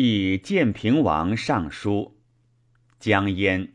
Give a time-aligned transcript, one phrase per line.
[0.00, 2.20] 以建平王上书，
[3.00, 3.72] 江淹。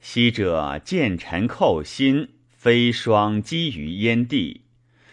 [0.00, 4.62] 昔者见臣叩心，飞霜积于燕地；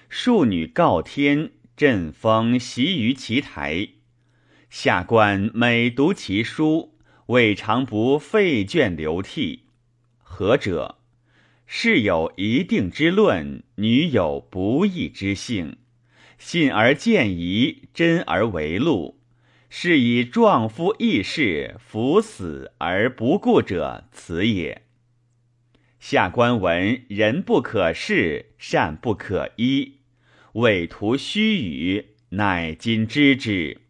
[0.09, 3.89] 庶女告天，阵风袭于其台。
[4.71, 6.97] 下官每读其书，
[7.27, 9.67] 未尝不废卷流涕。
[10.23, 10.97] 何者？
[11.67, 15.77] 事有一定之论，女有不义之性。
[16.41, 19.19] 信而见疑，真而为录。
[19.69, 24.81] 是以壮夫义士，服死而不顾者，此也。
[25.99, 29.99] 下官闻人不可视，善不可依，
[30.53, 33.81] 委图虚语，乃今知之。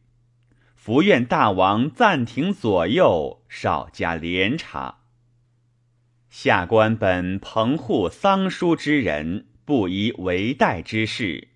[0.76, 4.98] 伏愿大王暂停左右，少加廉察。
[6.29, 11.48] 下官本棚户桑书之人，不宜为代之事。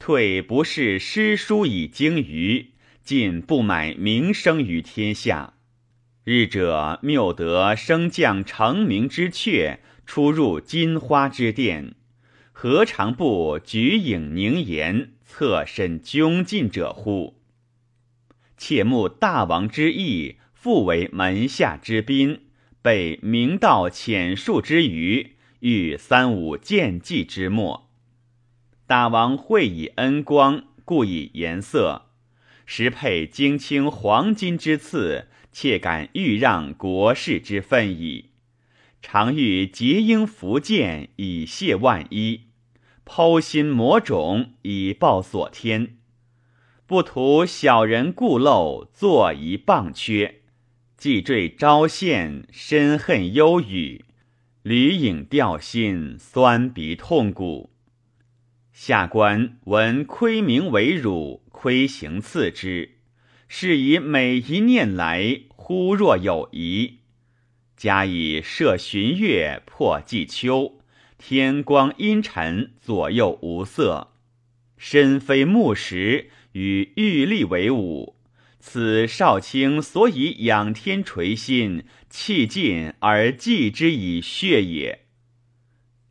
[0.00, 2.70] 退不是诗书以经于，
[3.04, 5.52] 进不买名声于天下。
[6.24, 9.76] 日者谬得升降成名之阙，
[10.06, 11.96] 出入金花之殿，
[12.50, 17.34] 何尝不举影凝言，侧身窘进者乎？
[18.56, 22.40] 切慕大王之意，复为门下之宾。
[22.80, 27.89] 被明道浅述之余，遇三五见计之末。
[28.90, 32.06] 大王会以恩光，故以颜色，
[32.66, 38.30] 时配金青黄金之赐，切敢欲让国事之分矣。
[39.00, 42.46] 常欲结缨伏剑，以谢万一；
[43.06, 45.98] 剖心磨冢，以报所天。
[46.84, 50.40] 不图小人故陋，坐一棒缺。
[50.96, 54.02] 既坠朝献，深恨忧郁；
[54.64, 57.70] 吕影吊心，酸鼻痛骨。
[58.82, 62.92] 下官闻窥名为辱，窥行次之，
[63.46, 67.00] 是以每一念来，忽若有疑。
[67.76, 70.78] 加以设旬月，破季秋，
[71.18, 74.14] 天光阴沉，左右无色，
[74.78, 78.16] 身非木石，与玉立为伍。
[78.60, 85.00] 此少卿所以仰天垂心，气尽而祭之以血也。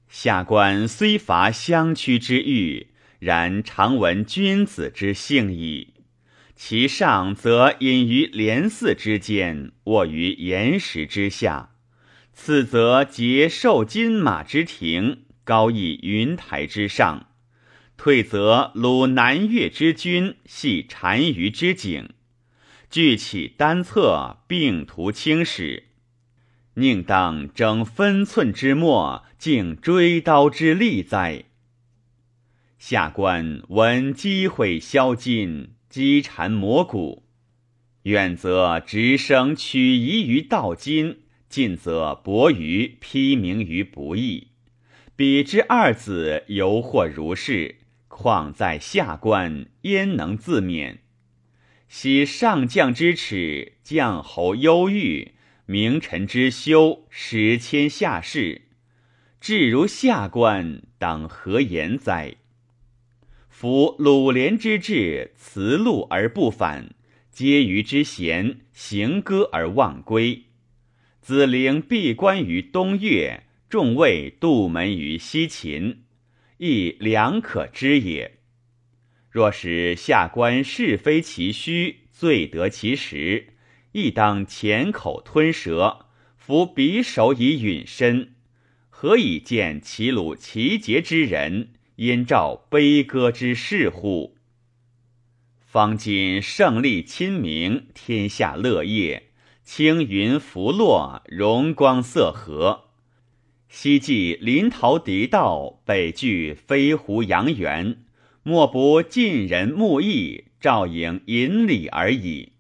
[0.09, 2.87] 下官虽乏相屈之欲，
[3.19, 5.93] 然常闻君子之性矣。
[6.55, 11.69] 其上则隐于莲寺之间，卧于岩石之下；
[12.33, 17.27] 次则结受金马之亭，高逸云台之上；
[17.95, 22.09] 退则鲁南越之君，系单于之景。
[22.89, 25.88] 聚起单侧，并图青史，
[26.79, 31.43] 宁当争分寸之末，竟追刀之利哉？
[32.77, 37.23] 下官闻机会销金，积缠磨骨；
[38.03, 41.19] 远则直生取疑于道金，
[41.49, 44.47] 近则博于披名于不义。
[45.17, 47.75] 彼之二子犹或如是，
[48.07, 50.99] 况在下官，焉能自免？
[51.89, 55.33] 昔上将之耻，将侯忧郁；
[55.71, 58.63] 名臣之修，使迁下士。
[59.39, 62.37] 至如下官，当何言哉？
[63.49, 66.95] 夫鲁连之志，辞路而不返；
[67.31, 70.45] 婕妤之贤，行歌而忘归。
[71.21, 76.01] 子陵闭关于东岳，众位杜门于西秦，
[76.57, 78.39] 亦良可知也。
[79.29, 83.49] 若使下官是非其虚，罪得其实，
[83.91, 86.05] 亦当浅口吞舌，
[86.37, 88.35] 服匕首以允身。
[88.89, 94.35] 何以见齐鲁齐节之人，因照悲歌之事乎？
[95.59, 99.29] 方今胜利亲民，天下乐业，
[99.63, 102.89] 青云浮落，荣光色和。
[103.69, 108.03] 西继临洮狄道，北据飞狐阳原。
[108.41, 112.53] 莫不尽人慕义，照应引礼而已。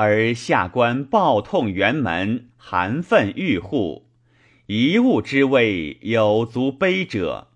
[0.00, 4.06] 而下官暴痛辕门，含愤欲护，
[4.66, 7.48] 一物之位，有足悲者。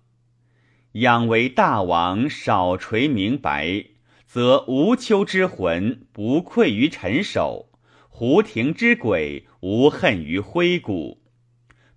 [0.91, 3.85] 仰为大王少垂明白，
[4.25, 7.69] 则吴秋之魂不愧于臣手，
[8.09, 11.21] 胡庭之鬼无恨于灰骨，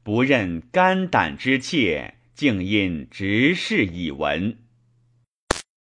[0.05, 4.59] 不任肝胆之切，竟因执事以闻。